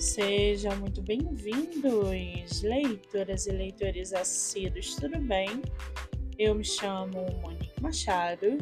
Sejam 0.00 0.74
muito 0.78 1.02
bem-vindos, 1.02 2.62
leitoras 2.62 3.46
e 3.46 3.50
leitores 3.50 4.14
assíduos, 4.14 4.96
tudo 4.96 5.18
bem? 5.18 5.60
Eu 6.38 6.54
me 6.54 6.64
chamo 6.64 7.26
Monique 7.42 7.82
Machado 7.82 8.56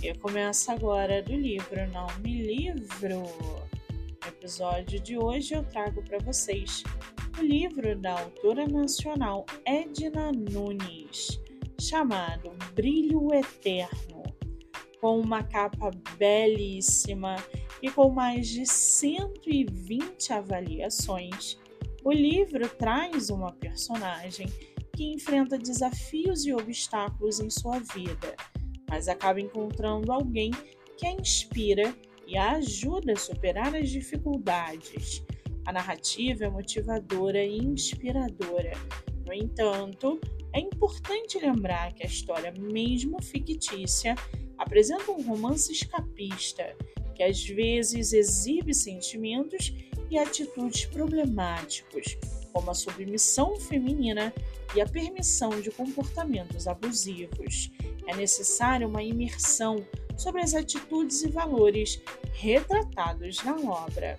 e 0.00 0.06
eu 0.06 0.16
começo 0.20 0.70
agora 0.70 1.20
do 1.24 1.32
livro 1.32 1.90
Não 1.90 2.06
Me 2.20 2.40
Livro. 2.40 3.22
No 4.22 4.28
episódio 4.28 5.00
de 5.00 5.18
hoje 5.18 5.54
eu 5.54 5.64
trago 5.64 6.04
para 6.04 6.18
vocês 6.20 6.84
o 7.36 7.42
livro 7.42 7.98
da 7.98 8.20
autora 8.20 8.68
nacional 8.68 9.44
Edna 9.64 10.30
Nunes, 10.30 11.40
chamado 11.80 12.52
Brilho 12.76 13.34
Eterno, 13.34 14.22
com 15.00 15.18
uma 15.18 15.42
capa 15.42 15.90
belíssima 16.16 17.34
e 17.86 17.90
com 17.90 18.10
mais 18.10 18.48
de 18.48 18.66
120 18.66 20.32
avaliações, 20.32 21.56
o 22.04 22.10
livro 22.10 22.68
traz 22.68 23.30
uma 23.30 23.52
personagem 23.52 24.48
que 24.92 25.04
enfrenta 25.12 25.56
desafios 25.56 26.44
e 26.44 26.52
obstáculos 26.52 27.38
em 27.38 27.48
sua 27.48 27.78
vida, 27.78 28.34
mas 28.90 29.06
acaba 29.06 29.40
encontrando 29.40 30.10
alguém 30.10 30.50
que 30.96 31.06
a 31.06 31.12
inspira 31.12 31.94
e 32.26 32.36
a 32.36 32.56
ajuda 32.56 33.12
a 33.12 33.16
superar 33.16 33.76
as 33.76 33.88
dificuldades. 33.88 35.22
A 35.64 35.72
narrativa 35.72 36.46
é 36.46 36.50
motivadora 36.50 37.44
e 37.44 37.58
inspiradora. 37.58 38.72
No 39.24 39.32
entanto, 39.32 40.20
é 40.52 40.58
importante 40.58 41.38
lembrar 41.38 41.92
que 41.92 42.02
a 42.02 42.06
história, 42.06 42.52
mesmo 42.58 43.22
fictícia, 43.22 44.16
apresenta 44.58 45.12
um 45.12 45.22
romance 45.22 45.70
escapista 45.70 46.74
que 47.16 47.22
às 47.22 47.42
vezes 47.44 48.12
exibe 48.12 48.74
sentimentos 48.74 49.74
e 50.10 50.18
atitudes 50.18 50.84
problemáticos, 50.84 52.16
como 52.52 52.70
a 52.70 52.74
submissão 52.74 53.58
feminina 53.58 54.32
e 54.74 54.80
a 54.80 54.86
permissão 54.86 55.60
de 55.60 55.70
comportamentos 55.70 56.68
abusivos. 56.68 57.70
É 58.06 58.14
necessária 58.14 58.86
uma 58.86 59.02
imersão 59.02 59.84
sobre 60.16 60.42
as 60.42 60.54
atitudes 60.54 61.22
e 61.22 61.28
valores 61.28 62.00
retratados 62.34 63.42
na 63.42 63.56
obra. 63.56 64.18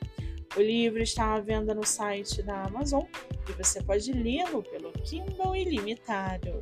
O 0.56 0.61
livro 0.61 1.02
está 1.02 1.36
à 1.36 1.39
venda 1.39 1.73
no 1.73 1.86
site 1.86 2.42
da 2.42 2.64
Amazon 2.64 3.04
e 3.48 3.54
você 3.54 3.82
pode 3.82 4.11
lê-lo 4.11 4.64
pelo 4.64 4.92
Kindle 4.92 5.56
Ilimitado. 5.56 6.61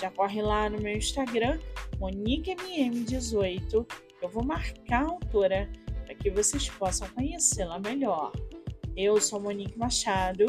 Já 0.00 0.10
corre 0.10 0.42
lá 0.42 0.68
no 0.68 0.80
meu 0.80 0.96
Instagram, 0.96 1.58
MoniqueMM18 1.98 3.86
eu 4.24 4.28
vou 4.30 4.42
marcar 4.42 5.02
a 5.02 5.10
autora 5.10 5.68
para 6.04 6.14
que 6.14 6.30
vocês 6.30 6.68
possam 6.70 7.06
conhecê-la 7.08 7.78
melhor. 7.78 8.32
Eu 8.96 9.20
sou 9.20 9.38
Monique 9.38 9.78
Machado 9.78 10.46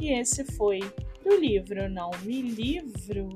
e 0.00 0.12
esse 0.12 0.44
foi 0.56 0.78
do 1.24 1.36
livro 1.36 1.88
Não 1.88 2.12
Me 2.22 2.40
Livro. 2.40 3.28